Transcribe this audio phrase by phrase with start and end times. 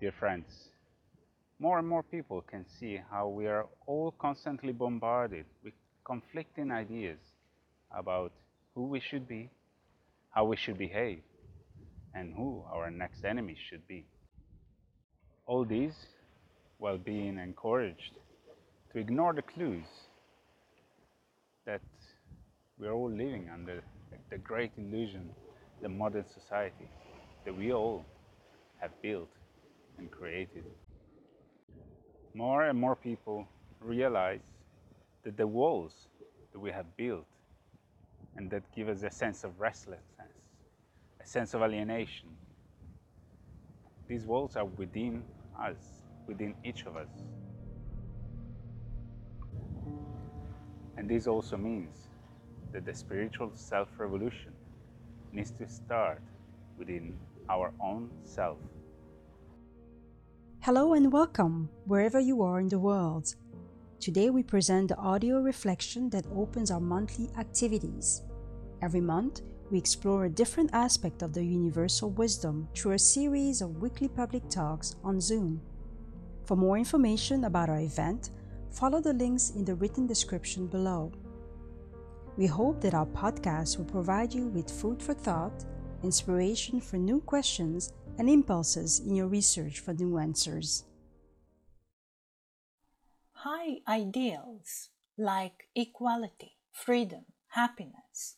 [0.00, 0.46] Dear friends,
[1.58, 5.74] more and more people can see how we are all constantly bombarded with
[6.04, 7.18] conflicting ideas
[7.90, 8.30] about
[8.76, 9.50] who we should be,
[10.30, 11.22] how we should behave,
[12.14, 14.04] and who our next enemy should be.
[15.46, 15.96] All these
[16.78, 18.12] while being encouraged
[18.92, 19.88] to ignore the clues
[21.66, 21.82] that
[22.78, 23.82] we are all living under
[24.30, 25.28] the great illusion,
[25.82, 26.88] the modern society
[27.44, 28.04] that we all
[28.80, 29.28] have built
[29.98, 30.64] and created.
[32.34, 33.46] More and more people
[33.80, 34.42] realize
[35.24, 36.08] that the walls
[36.52, 37.26] that we have built
[38.36, 40.36] and that give us a sense of restlessness,
[41.20, 42.28] a sense of alienation,
[44.06, 45.22] these walls are within
[45.60, 45.76] us,
[46.26, 47.10] within each of us.
[50.96, 52.08] And this also means
[52.72, 54.52] that the spiritual self revolution
[55.32, 56.22] needs to start
[56.78, 57.16] within
[57.48, 58.58] our own self.
[60.68, 63.34] Hello and welcome wherever you are in the world.
[64.00, 68.20] Today we present the audio reflection that opens our monthly activities.
[68.82, 73.80] Every month, we explore a different aspect of the universal wisdom through a series of
[73.80, 75.62] weekly public talks on Zoom.
[76.44, 78.28] For more information about our event,
[78.70, 81.12] follow the links in the written description below.
[82.36, 85.64] We hope that our podcast will provide you with food for thought,
[86.02, 90.84] inspiration for new questions, and impulses in your research for new answers.
[93.32, 98.36] High ideals like equality, freedom, happiness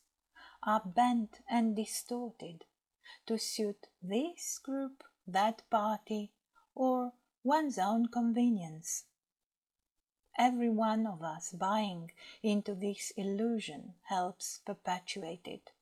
[0.63, 2.65] are bent and distorted
[3.27, 6.33] to suit this group, that party,
[6.75, 9.05] or one's own convenience.
[10.39, 15.73] Every one of us buying into this illusion helps perpetuate it.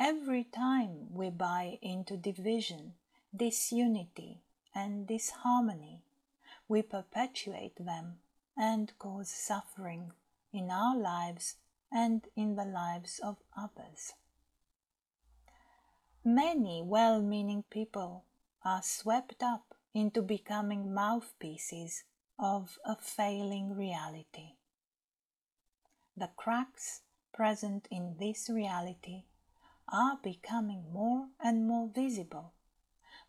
[0.00, 2.94] Every time we buy into division,
[3.34, 6.02] disunity, and disharmony,
[6.68, 8.20] we perpetuate them
[8.56, 10.12] and cause suffering
[10.52, 11.56] in our lives
[11.90, 14.12] and in the lives of others.
[16.24, 18.24] Many well meaning people
[18.64, 22.04] are swept up into becoming mouthpieces
[22.38, 24.52] of a failing reality.
[26.16, 29.24] The cracks present in this reality
[29.92, 32.54] are becoming more and more visible,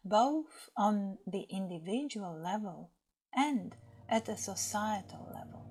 [0.03, 2.91] both on the individual level
[3.33, 3.75] and
[4.09, 5.65] at a societal level.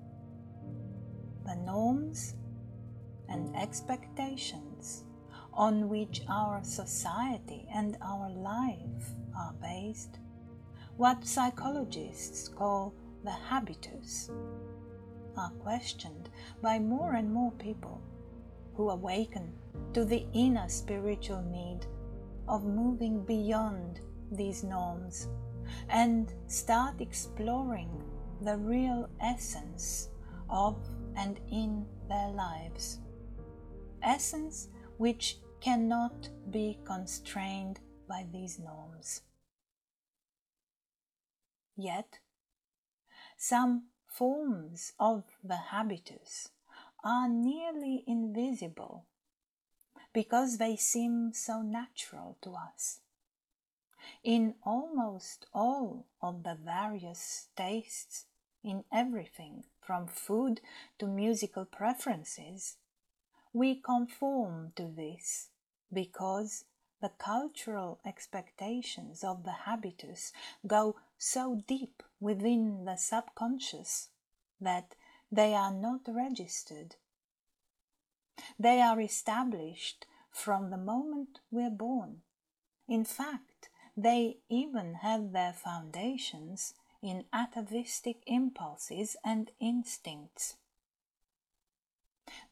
[1.45, 2.35] The norms
[3.27, 5.03] and expectations
[5.53, 10.19] on which our society and our life are based,
[10.97, 14.29] what psychologists call the habitus,
[15.37, 16.29] are questioned
[16.61, 18.01] by more and more people
[18.75, 19.53] who awaken
[19.93, 21.85] to the inner spiritual need
[22.47, 24.01] of moving beyond
[24.31, 25.27] these norms
[25.89, 27.89] and start exploring
[28.41, 30.09] the real essence
[30.49, 30.77] of
[31.15, 32.99] and in their lives
[34.01, 39.21] essence which cannot be constrained by these norms.
[41.75, 42.19] Yet,
[43.37, 46.49] some forms of the habitus
[47.03, 49.05] are nearly invisible
[50.19, 52.99] because they seem so natural to us.
[54.21, 58.25] In almost all of the various tastes,
[58.61, 60.59] in everything from food
[60.97, 62.75] to musical preferences,
[63.53, 65.47] we conform to this
[65.93, 66.65] because
[67.01, 70.33] the cultural expectations of the habitus
[70.67, 74.09] go so deep within the subconscious
[74.59, 74.95] that
[75.31, 76.95] they are not registered.
[78.59, 80.05] They are established
[80.39, 82.21] from the moment we're born.
[82.87, 90.55] In fact, they even have their foundations in atavistic impulses and instincts.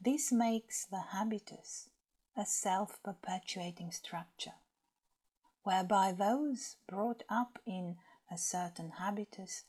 [0.02, 1.90] This makes the habitus
[2.36, 4.60] a self perpetuating structure,
[5.64, 7.98] whereby those brought up in
[8.30, 9.64] a certain habitus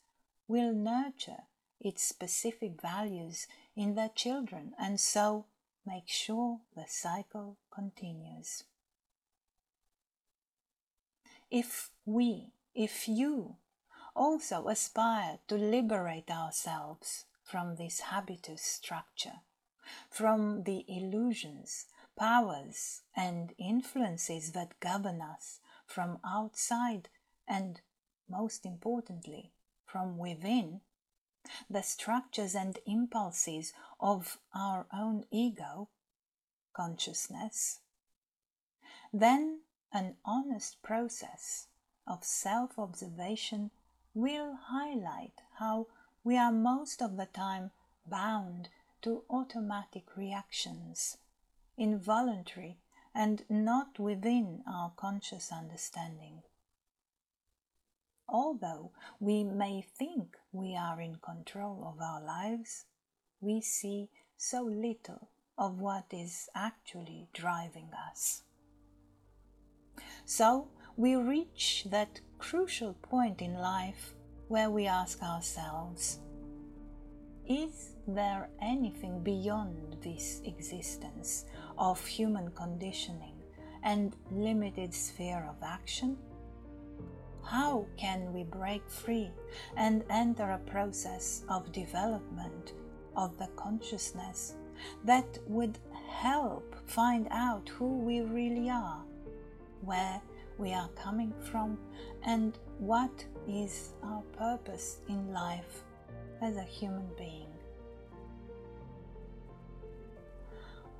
[0.47, 1.45] will nurture
[1.81, 3.47] its specific values
[3.77, 5.47] in their children and so
[5.89, 8.65] make sure the cycle continues.
[11.51, 13.57] If we, if you,
[14.15, 19.41] also aspire to liberate ourselves from this habitus structure,
[20.11, 21.87] from the illusions,
[22.19, 27.09] powers, and influences that govern us from outside
[27.47, 27.81] and,
[28.29, 29.53] most importantly,
[29.87, 30.83] from within,
[31.69, 35.89] the structures and impulses of our own ego,
[36.73, 37.81] consciousness,
[39.13, 39.61] then
[39.93, 41.67] an honest process
[42.07, 43.71] of self observation
[44.15, 45.87] will highlight how
[46.25, 47.71] we are most of the time
[48.07, 48.69] bound
[49.03, 51.19] to automatic reactions,
[51.77, 52.79] involuntary
[53.15, 56.43] and not within our conscious understanding.
[58.29, 62.85] Although we may think we are in control of our lives,
[63.41, 68.43] we see so little of what is actually driving us.
[70.25, 74.15] So we reach that crucial point in life
[74.49, 76.21] where we ask ourselves
[77.49, 81.47] Is there anything beyond this existence
[81.79, 83.37] of human conditioning
[83.83, 86.19] and limited sphere of action?
[87.49, 89.31] How can we break free
[89.75, 92.75] and enter a process of development
[93.17, 94.55] of the consciousness
[95.05, 95.79] that would
[96.11, 99.03] help find out who we really are,
[99.81, 100.21] where
[100.59, 101.79] we are coming from,
[102.23, 105.85] and what is our purpose in life
[106.43, 107.49] as a human being.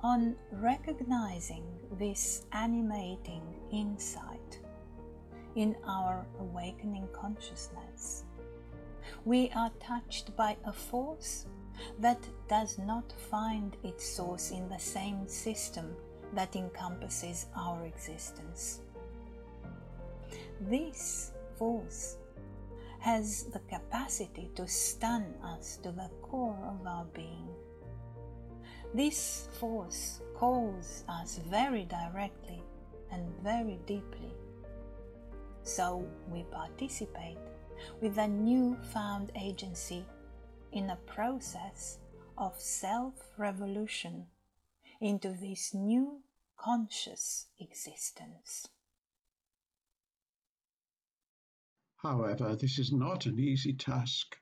[0.01, 1.63] On recognizing
[1.99, 4.59] this animating insight
[5.59, 8.23] in our awakening consciousness,
[9.25, 11.47] we are touched by a force
[11.99, 15.93] that does not find its source in the same system
[16.33, 18.79] that encompasses our existence.
[20.61, 22.15] This force
[22.99, 27.49] has the capacity to stun us to the core of our being.
[28.93, 32.63] This force calls us very directly
[33.11, 34.31] and very deeply.
[35.63, 37.37] So we participate
[38.01, 40.05] with a new-found agency
[40.71, 41.99] in a process
[42.37, 44.27] of self revolution
[45.01, 46.21] into this new
[46.57, 48.67] conscious existence.
[51.97, 54.37] However, this is not an easy task.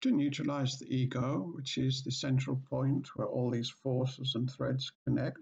[0.00, 4.90] To neutralize the ego, which is the central point where all these forces and threads
[5.04, 5.38] connect,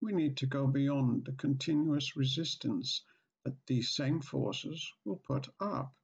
[0.00, 3.02] we need to go beyond the continuous resistance
[3.44, 5.94] that these same forces will put up.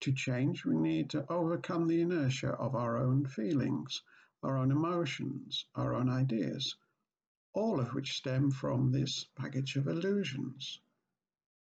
[0.00, 4.02] To change, we need to overcome the inertia of our own feelings,
[4.42, 6.74] our own emotions, our own ideas,
[7.52, 10.80] all of which stem from this package of illusions.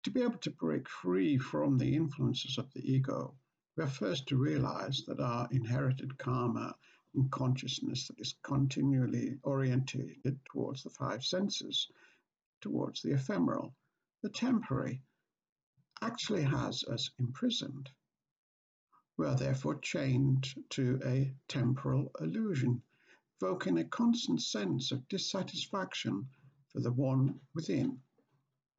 [0.03, 3.35] To be able to break free from the influences of the ego,
[3.75, 6.75] we have first to realize that our inherited karma
[7.15, 11.89] and consciousness that is continually orientated towards the five senses,
[12.61, 13.75] towards the ephemeral,
[14.23, 15.01] the temporary,
[16.01, 17.89] actually has us imprisoned.
[19.17, 22.81] We are therefore chained to a temporal illusion,
[23.41, 26.29] evoking a constant sense of dissatisfaction
[26.69, 27.99] for the one within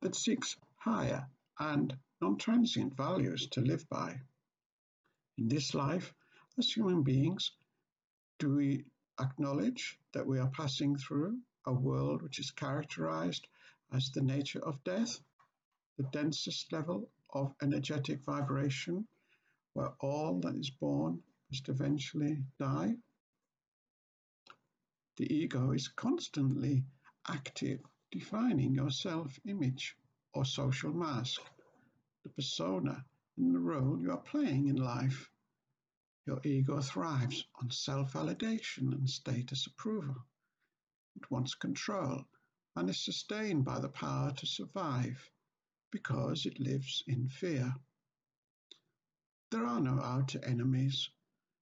[0.00, 4.18] that seeks higher and non-transient values to live by.
[5.36, 6.14] In this life,
[6.56, 7.52] as human beings,
[8.38, 8.86] do we
[9.20, 13.46] acknowledge that we are passing through a world which is characterized
[13.92, 15.20] as the nature of death,
[15.96, 19.06] the densest level of energetic vibration
[19.74, 22.96] where all that is born must eventually die.
[25.16, 26.84] The ego is constantly
[27.28, 27.80] active,
[28.10, 29.96] defining your self image
[30.32, 31.40] or social mask,
[32.24, 33.04] the persona
[33.36, 35.30] and the role you are playing in life.
[36.26, 40.16] Your ego thrives on self validation and status approval.
[41.16, 42.24] It wants control
[42.74, 45.30] and is sustained by the power to survive
[45.94, 47.72] because it lives in fear.
[49.52, 51.08] There are no outer enemies,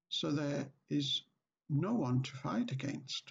[0.08, 1.20] so there is
[1.68, 3.30] no one to fight against.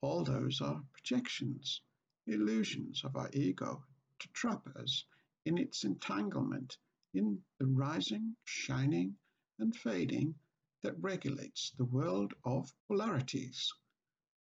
[0.00, 1.82] All those are projections,
[2.26, 3.84] illusions of our ego
[4.18, 5.04] to trap us
[5.44, 6.78] in its entanglement
[7.14, 9.14] in the rising, shining,
[9.60, 10.34] and fading
[10.82, 13.72] that regulates the world of polarities,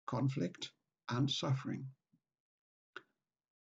[0.08, 0.72] conflict,
[1.08, 1.88] and suffering.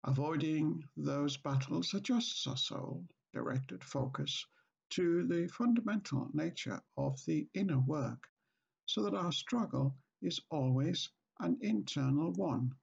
[0.06, 4.46] Avoiding those battles adjusts our soul, directed focus
[4.90, 8.28] to the fundamental nature of the inner work,
[8.86, 12.76] so that our struggle is always an internal one.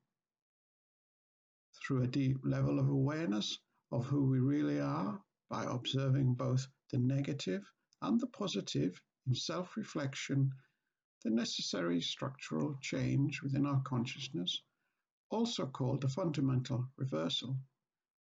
[1.74, 3.58] Through a deep level of awareness
[3.92, 9.76] of who we really are, by observing both the negative and the positive in self
[9.76, 10.54] reflection,
[11.22, 14.62] the necessary structural change within our consciousness,
[15.30, 17.56] also called the fundamental reversal,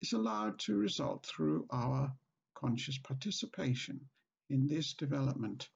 [0.02, 2.16] is allowed to result through our
[2.54, 4.10] conscious participation
[4.50, 5.70] in this development,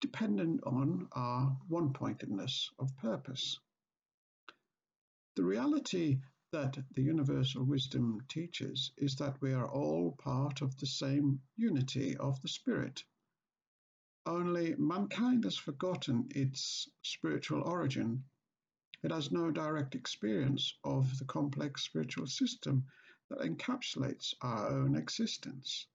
[0.00, 3.58] dependent on our one pointedness of purpose.
[5.36, 6.20] The reality
[6.52, 12.16] that the universal wisdom teaches is that we are all part of the same unity
[12.16, 13.02] of the Spirit.
[14.26, 18.24] Only mankind has forgotten its spiritual origin.
[19.04, 22.86] It has no direct experience of the complex spiritual system
[23.28, 25.86] that encapsulates our own existence.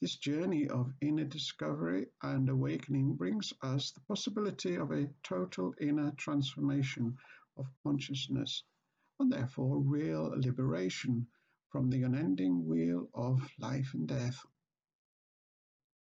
[0.00, 6.10] This journey of inner discovery and awakening brings us the possibility of a total inner
[6.16, 7.16] transformation
[7.56, 8.64] of consciousness
[9.20, 11.28] and therefore real liberation
[11.70, 14.44] from the unending wheel of life and death.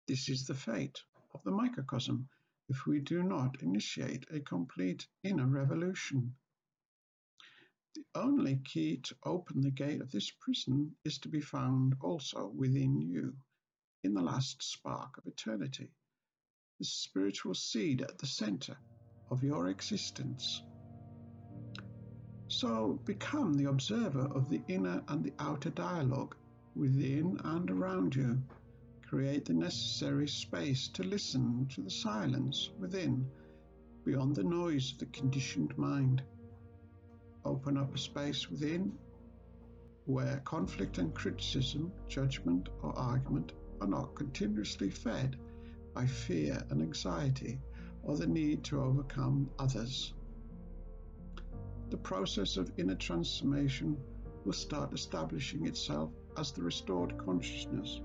[0.07, 2.29] This is the fate of the microcosm
[2.73, 6.35] if we do not initiate a complete inner revolution.
[7.95, 12.51] The only key to open the gate of this prison is to be found also
[12.57, 13.37] within you,
[14.05, 15.91] in the last spark of eternity,
[16.79, 18.79] the spiritual seed at the center
[19.31, 20.63] of your existence.
[22.49, 26.35] So become the observer of the inner and the outer dialogue
[26.75, 28.43] within and around you.
[29.13, 33.31] Create the necessary space to listen to the silence within,
[34.07, 36.23] beyond the noise of the conditioned mind.
[37.45, 38.97] Open up a space within
[40.07, 43.53] where conflict and criticism, judgment or argument
[43.83, 45.37] are not continuously fed
[45.93, 47.61] by fear and anxiety
[48.03, 50.15] or the need to overcome others
[51.93, 53.99] the process of inner transformation
[54.47, 58.01] will start establishing itself as the restored consciousness,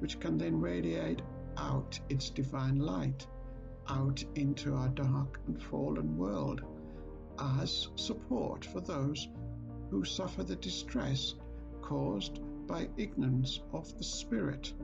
[0.00, 1.22] which can then radiate
[1.56, 3.26] out its divine light
[3.90, 6.62] out into our dark and fallen world
[7.56, 9.28] as support for those
[9.90, 11.34] who suffer the distress
[11.82, 14.74] caused by ignorance of the Spirit,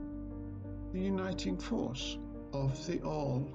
[0.92, 2.18] the uniting force
[2.52, 3.46] of the All.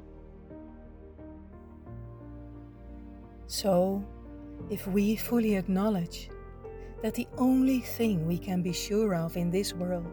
[3.47, 4.03] So,
[4.69, 6.29] if we fully acknowledge
[7.01, 10.05] that the only thing we can be sure of in this world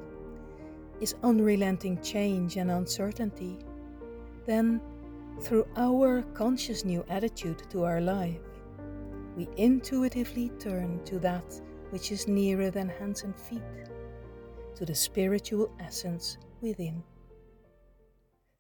[1.01, 3.59] is unrelenting change and uncertainty,
[4.47, 4.81] then
[5.41, 8.41] through our conscious new attitude to our life,
[9.37, 11.61] we intuitively turn to that
[11.91, 13.63] which is nearer than hands and feet,
[14.75, 17.03] to the spiritual essence within.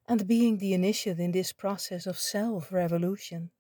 [0.08, 3.50] And being the initiate in this process of self revolution,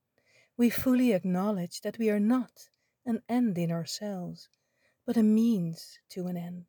[0.56, 2.68] we fully acknowledge that we are not
[3.04, 4.48] an end in ourselves,
[5.04, 6.66] but a means to an end.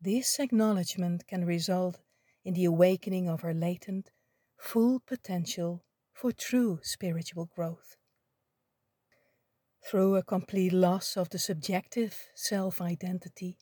[0.00, 1.98] This acknowledgement can result
[2.44, 4.10] in the awakening of our latent,
[4.56, 7.96] full potential for true spiritual growth.
[9.84, 13.58] Through a complete loss of the subjective self identity,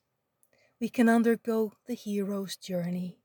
[0.80, 3.18] we can undergo the hero's journey.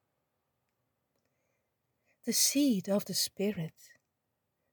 [2.26, 3.74] The seed of the Spirit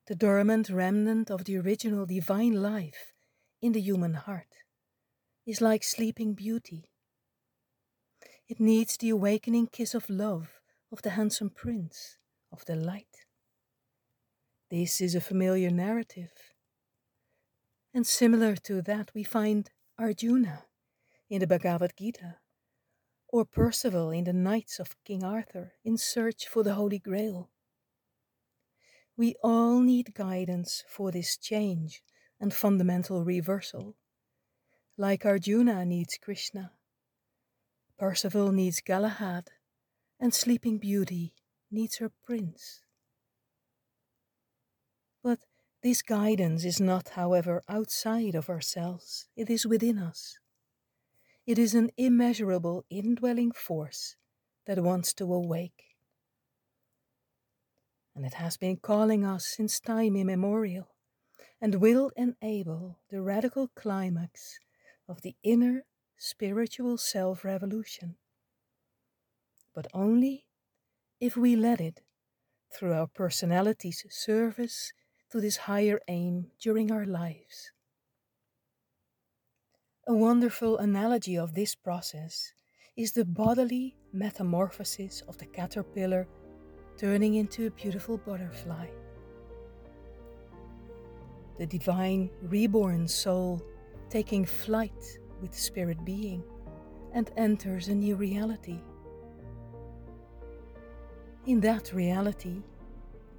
[0.06, 3.12] the dormant remnant of the original divine life
[3.60, 4.62] in the human heart,
[5.44, 6.90] is like sleeping beauty.
[8.48, 10.60] It needs the awakening kiss of love
[10.92, 12.16] of the handsome prince
[12.52, 13.26] of the light.
[14.70, 16.32] This is a familiar narrative.
[17.92, 20.64] And similar to that, we find Arjuna
[21.28, 22.36] in the Bhagavad Gita,
[23.28, 27.50] or Percival in the Knights of King Arthur in search for the Holy Grail.
[29.16, 32.02] We all need guidance for this change
[32.38, 33.96] and fundamental reversal.
[34.96, 36.72] Like Arjuna needs Krishna,
[37.98, 39.50] Percival needs Galahad,
[40.20, 41.34] and Sleeping Beauty
[41.70, 42.82] needs her prince.
[45.22, 45.40] But
[45.82, 50.38] this guidance is not, however, outside of ourselves, it is within us.
[51.46, 54.16] It is an immeasurable indwelling force
[54.66, 55.96] that wants to awake
[58.16, 60.88] and it has been calling us since time immemorial,
[61.60, 64.58] and will enable the radical climax
[65.06, 65.84] of the inner
[66.18, 68.16] spiritual self revolution.
[69.74, 70.46] But only
[71.20, 72.02] if we let it
[72.72, 74.92] through our personality's service
[75.30, 77.72] to this higher aim during our lives.
[80.06, 82.52] A wonderful analogy of this process
[82.96, 86.28] is the bodily metamorphosis of the caterpillar
[86.96, 88.86] turning into a beautiful butterfly.
[91.58, 93.62] The divine reborn soul
[94.08, 96.42] taking flight with spirit being
[97.12, 98.80] and enters a new reality.
[101.46, 102.62] In that reality,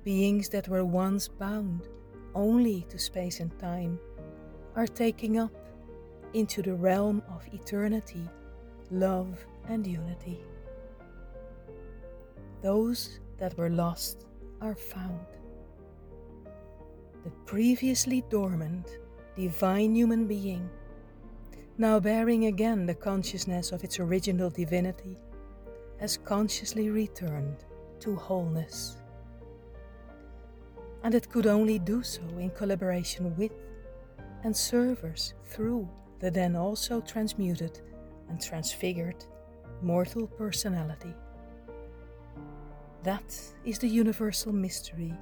[0.03, 1.87] beings that were once bound
[2.33, 3.99] only to space and time
[4.75, 5.51] are taking up
[6.33, 8.29] into the realm of eternity,
[8.91, 10.39] love, and unity.
[12.61, 14.25] Those that were lost
[14.61, 15.25] are found.
[17.23, 18.99] The previously dormant
[19.35, 20.69] divine human being,
[21.79, 25.15] now bearing again the consciousness of its original divinity,
[25.99, 27.65] has consciously returned
[27.99, 28.97] to wholeness.
[31.03, 33.51] And it could only do so in collaboration with
[34.43, 35.87] and servers through
[36.19, 37.79] the then also transmuted
[38.29, 39.25] and transfigured
[39.81, 41.13] mortal personality.
[43.03, 45.13] That is the universal mystery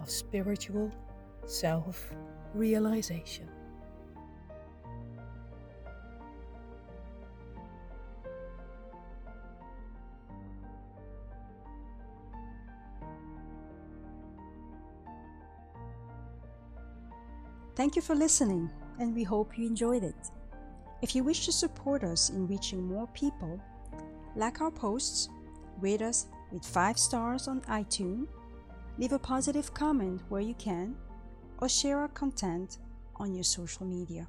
[0.00, 0.92] of spiritual
[1.46, 2.10] self
[2.54, 3.48] realization.
[17.76, 20.30] Thank you for listening, and we hope you enjoyed it.
[21.02, 23.60] If you wish to support us in reaching more people,
[24.34, 25.28] like our posts,
[25.78, 28.28] rate us with 5 stars on iTunes,
[28.96, 30.96] leave a positive comment where you can,
[31.58, 32.78] or share our content
[33.16, 34.26] on your social media.